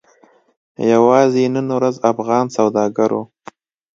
[0.93, 3.21] یوازې نن ورځ افغان سوداګرو